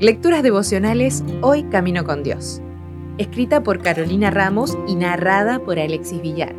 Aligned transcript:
Lecturas 0.00 0.42
devocionales 0.42 1.22
Hoy 1.42 1.64
Camino 1.64 2.04
con 2.04 2.22
Dios. 2.22 2.62
Escrita 3.18 3.62
por 3.62 3.82
Carolina 3.82 4.30
Ramos 4.30 4.78
y 4.88 4.94
narrada 4.94 5.58
por 5.58 5.78
Alexis 5.78 6.22
Villar. 6.22 6.54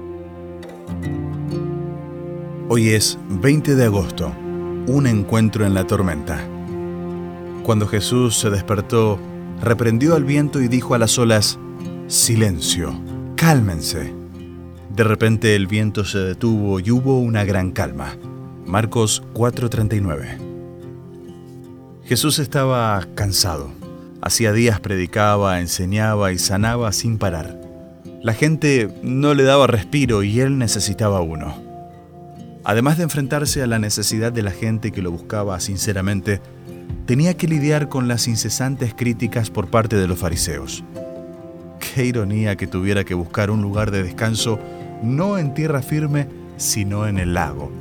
Hoy 2.70 2.90
es 2.90 3.18
20 3.30 3.76
de 3.76 3.86
agosto, 3.86 4.32
un 4.86 5.08
encuentro 5.08 5.66
en 5.66 5.74
la 5.74 5.88
tormenta. 5.88 6.40
Cuando 7.64 7.88
Jesús 7.88 8.38
se 8.38 8.52
despertó, 8.52 9.18
reprendió 9.60 10.16
al 10.16 10.24
viento 10.24 10.62
y 10.62 10.68
dijo 10.68 10.94
a 10.94 11.00
las 11.00 11.18
olas, 11.18 11.58
Silencio, 12.06 12.94
cálmense. 13.36 14.14
De 14.96 15.04
repente 15.04 15.56
el 15.56 15.66
viento 15.66 16.06
se 16.06 16.20
detuvo 16.20 16.80
y 16.80 16.92
hubo 16.92 17.20
una 17.20 17.44
gran 17.44 17.72
calma. 17.72 18.18
Marcos 18.68 19.24
4:39 19.34 20.51
Jesús 22.12 22.40
estaba 22.40 23.08
cansado. 23.16 23.72
Hacía 24.22 24.52
días 24.52 24.82
predicaba, 24.82 25.62
enseñaba 25.62 26.34
y 26.34 26.38
sanaba 26.38 26.92
sin 26.92 27.18
parar. 27.18 27.58
La 28.22 28.34
gente 28.34 28.94
no 29.02 29.34
le 29.34 29.44
daba 29.44 29.66
respiro 29.66 30.22
y 30.22 30.42
él 30.42 30.58
necesitaba 30.58 31.22
uno. 31.22 31.56
Además 32.66 32.98
de 32.98 33.04
enfrentarse 33.04 33.64
a 33.64 33.68
la 33.68 33.80
necesidad 33.80 34.34
de 34.34 34.44
la 34.44 34.52
gente 34.52 34.92
que 34.92 35.02
lo 35.02 35.10
buscaba 35.10 35.58
sinceramente, 35.62 36.42
tenía 37.06 37.38
que 37.38 37.48
lidiar 37.48 37.88
con 37.88 38.10
las 38.10 38.28
incesantes 38.28 38.94
críticas 38.94 39.50
por 39.50 39.70
parte 39.70 39.96
de 39.96 40.10
los 40.10 40.20
fariseos. 40.20 40.84
Qué 41.80 42.04
ironía 42.04 42.58
que 42.58 42.68
tuviera 42.68 43.06
que 43.06 43.14
buscar 43.14 43.50
un 43.50 43.62
lugar 43.62 43.90
de 43.90 44.04
descanso 44.04 44.60
no 45.02 45.38
en 45.38 45.54
tierra 45.54 45.82
firme, 45.82 46.28
sino 46.58 47.08
en 47.08 47.20
el 47.20 47.36
lago. 47.36 47.72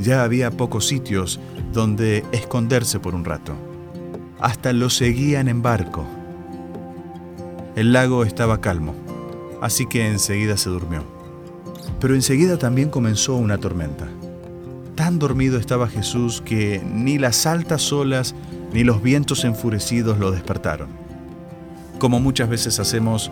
Ya 0.00 0.22
había 0.22 0.50
pocos 0.50 0.86
sitios 0.86 1.38
donde 1.74 2.24
esconderse 2.32 2.98
por 2.98 3.14
un 3.14 3.26
rato. 3.26 3.52
Hasta 4.40 4.72
lo 4.72 4.88
seguían 4.88 5.46
en 5.48 5.60
barco. 5.60 6.06
El 7.76 7.92
lago 7.92 8.24
estaba 8.24 8.62
calmo, 8.62 8.94
así 9.60 9.86
que 9.86 10.08
enseguida 10.08 10.56
se 10.56 10.70
durmió. 10.70 11.04
Pero 12.00 12.14
enseguida 12.14 12.56
también 12.56 12.88
comenzó 12.88 13.36
una 13.36 13.58
tormenta. 13.58 14.08
Tan 14.94 15.18
dormido 15.18 15.58
estaba 15.58 15.86
Jesús 15.86 16.40
que 16.40 16.82
ni 16.82 17.18
las 17.18 17.44
altas 17.44 17.92
olas 17.92 18.34
ni 18.72 18.84
los 18.84 19.02
vientos 19.02 19.44
enfurecidos 19.44 20.18
lo 20.18 20.30
despertaron. 20.30 20.88
Como 21.98 22.20
muchas 22.20 22.48
veces 22.48 22.80
hacemos, 22.80 23.30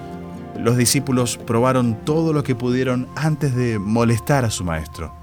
los 0.58 0.76
discípulos 0.76 1.38
probaron 1.38 1.96
todo 2.04 2.34
lo 2.34 2.42
que 2.42 2.54
pudieron 2.54 3.08
antes 3.16 3.56
de 3.56 3.78
molestar 3.78 4.44
a 4.44 4.50
su 4.50 4.64
maestro 4.64 5.14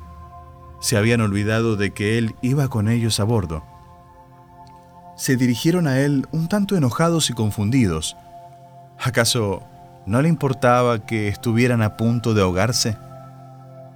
se 0.85 0.97
habían 0.97 1.19
olvidado 1.19 1.77
de 1.77 1.95
que 1.95 2.19
él 2.19 2.35
iba 2.43 2.67
con 2.67 2.89
ellos 2.89 3.19
a 3.19 3.23
bordo. 3.23 3.63
Se 5.17 5.35
dirigieron 5.35 5.87
a 5.87 5.99
él 6.01 6.27
un 6.31 6.47
tanto 6.47 6.77
enojados 6.77 7.31
y 7.31 7.33
confundidos. 7.33 8.15
¿Acaso 8.99 9.63
no 10.05 10.21
le 10.21 10.29
importaba 10.29 11.03
que 11.03 11.27
estuvieran 11.27 11.81
a 11.81 11.97
punto 11.97 12.35
de 12.35 12.43
ahogarse? 12.43 12.97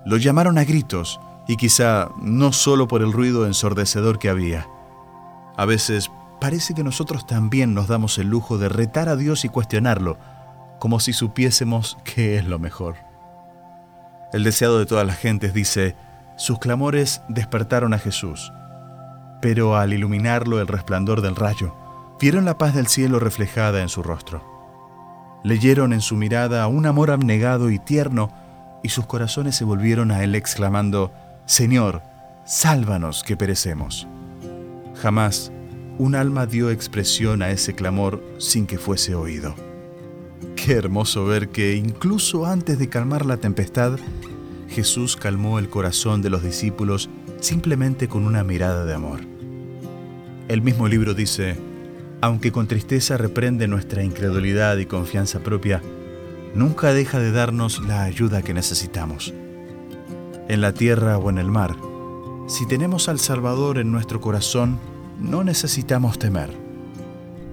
Lo 0.04 0.18
llamaron 0.18 0.58
a 0.58 0.64
gritos, 0.64 1.20
y 1.48 1.58
quizá 1.58 2.10
no 2.24 2.54
solo 2.54 2.88
por 2.88 3.04
el 3.04 3.14
ruido 3.14 3.46
ensordecedor 3.46 4.18
que 4.18 4.30
había. 4.30 4.66
A 5.58 5.66
veces 5.66 6.10
parece 6.42 6.74
que 6.74 6.84
nosotros 6.84 7.28
también 7.28 7.76
nos 7.76 7.88
damos 7.88 8.18
el 8.18 8.30
lujo 8.30 8.58
de 8.58 8.68
retar 8.68 9.10
a 9.10 9.16
Dios 9.16 9.46
y 9.46 9.50
cuestionarlo, 9.50 10.18
como 10.80 11.00
si 11.00 11.14
supiésemos 11.14 12.00
qué 12.04 12.40
es 12.40 12.48
lo 12.48 12.58
mejor. 12.58 12.96
El 14.34 14.44
deseado 14.44 14.80
de 14.80 14.88
todas 14.88 15.06
las 15.06 15.20
gentes 15.20 15.54
dice, 15.54 15.96
sus 16.40 16.58
clamores 16.58 17.22
despertaron 17.28 17.94
a 17.94 18.00
Jesús, 18.00 18.54
pero 19.42 19.76
al 19.76 19.92
iluminarlo 19.92 20.62
el 20.62 20.68
resplandor 20.68 21.20
del 21.20 21.36
rayo, 21.36 21.76
vieron 22.18 22.46
la 22.46 22.58
paz 22.58 22.74
del 22.74 22.88
cielo 22.88 23.20
reflejada 23.20 23.82
en 23.82 23.90
su 23.90 24.04
rostro. 24.04 24.42
Leyeron 25.44 25.92
en 25.92 26.00
su 26.00 26.16
mirada 26.16 26.66
un 26.68 26.86
amor 26.86 27.12
abnegado 27.12 27.70
y 27.70 27.78
tierno, 27.78 28.32
y 28.82 28.88
sus 28.88 29.06
corazones 29.06 29.58
se 29.58 29.66
volvieron 29.66 30.12
a 30.12 30.24
él 30.24 30.34
exclamando, 30.34 31.12
Señor, 31.46 32.04
sálvanos 32.46 33.22
que 33.24 33.36
perecemos. 33.36 34.08
Jamás 34.96 35.52
un 35.98 36.16
alma 36.16 36.46
dio 36.46 36.70
expresión 36.70 37.42
a 37.42 37.50
ese 37.50 37.76
clamor 37.76 38.24
sin 38.38 38.66
que 38.66 38.78
fuese 38.78 39.14
oído. 39.14 39.56
Qué 40.56 40.72
hermoso 40.72 41.26
ver 41.26 41.50
que 41.50 41.76
incluso 41.76 42.46
antes 42.46 42.80
de 42.80 42.88
calmar 42.88 43.26
la 43.26 43.36
tempestad, 43.36 44.00
Jesús 44.70 45.16
calmó 45.16 45.60
el 45.60 45.70
corazón 45.70 46.22
de 46.22 46.30
los 46.30 46.44
discípulos 46.44 47.10
simplemente 47.40 48.08
con 48.08 48.26
una 48.26 48.44
mirada 48.44 48.86
de 48.86 48.94
amor. 48.94 49.22
El 50.48 50.62
mismo 50.62 50.88
libro 50.88 51.14
dice, 51.14 51.58
aunque 52.22 52.52
con 52.52 52.68
tristeza 52.68 53.18
reprende 53.18 53.68
nuestra 53.68 54.04
incredulidad 54.04 54.78
y 54.78 54.86
confianza 54.86 55.40
propia, 55.40 55.82
nunca 56.54 56.94
deja 56.94 57.20
de 57.20 57.32
darnos 57.32 57.80
la 57.86 58.04
ayuda 58.04 58.42
que 58.42 58.54
necesitamos. 58.54 59.34
En 60.48 60.62
la 60.62 60.74
tierra 60.74 61.18
o 61.18 61.30
en 61.30 61.38
el 61.38 61.48
mar, 61.48 61.76
si 62.48 62.68
tenemos 62.68 63.10
al 63.10 63.20
Salvador 63.20 63.78
en 63.78 63.92
nuestro 63.92 64.22
corazón, 64.22 64.80
no 65.20 65.44
necesitamos 65.44 66.18
temer. 66.20 66.50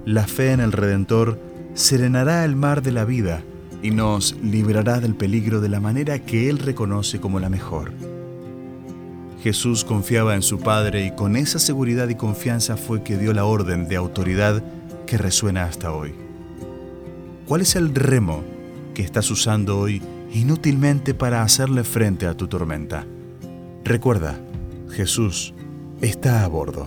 La 0.05 0.26
fe 0.26 0.53
en 0.53 0.60
el 0.60 0.72
Redentor 0.72 1.38
serenará 1.75 2.44
el 2.44 2.56
mar 2.56 2.82
de 2.82 2.93
la 2.93 3.05
vida 3.05 3.43
y 3.82 3.91
nos 3.91 4.37
librará 4.42 5.00
del 5.00 5.14
peligro 5.14 5.60
de 5.60 5.69
la 5.69 5.81
manera 5.81 6.19
que 6.19 6.48
Él 6.48 6.59
reconoce 6.59 7.20
como 7.20 7.41
la 7.41 7.48
mejor. 7.48 7.92
Jesús 9.42 9.84
confiaba 9.84 10.34
en 10.34 10.42
su 10.42 10.59
Padre 10.59 11.06
y 11.06 11.10
con 11.12 11.37
esa 11.37 11.59
seguridad 11.59 12.09
y 12.09 12.16
confianza 12.16 12.76
fue 12.76 13.03
que 13.03 13.16
dio 13.16 13.32
la 13.32 13.44
orden 13.44 13.87
de 13.88 13.97
autoridad 13.97 14.62
que 15.06 15.19
resuena 15.19 15.64
hasta 15.64 15.92
hoy. 15.92 16.14
¿Cuál 17.47 17.60
es 17.60 17.76
el 17.76 17.94
remo 17.94 18.42
que 18.92 19.03
estás 19.03 19.31
usando 19.31 19.78
hoy 19.78 20.03
inútilmente 20.32 21.14
para 21.14 21.43
hacerle 21.43 21.84
frente 21.84 22.26
a 22.26 22.34
tu 22.34 22.48
tormenta? 22.48 23.06
Recuerda, 23.84 24.37
Jesús 24.91 25.54
está 26.00 26.44
a 26.44 26.48
bordo. 26.48 26.87